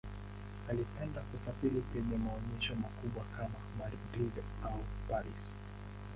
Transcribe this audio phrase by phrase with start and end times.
[0.69, 5.47] Alipenda kusafiri penye maonyesho makubwa kama Madrid au Paris.